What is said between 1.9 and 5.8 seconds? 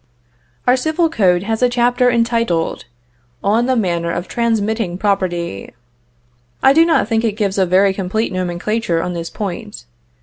entitled, "On the manner of transmitting property."